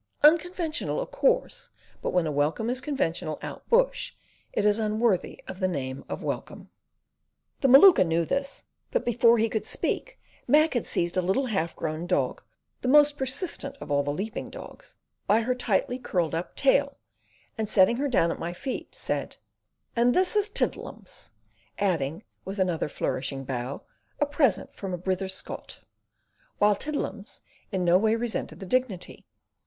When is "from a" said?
24.73-24.97